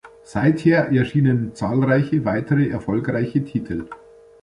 [0.23, 3.87] Seither erschienen zahlreiche weitere erfolgreiche Titel.